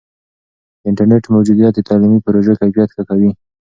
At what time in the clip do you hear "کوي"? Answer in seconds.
3.09-3.31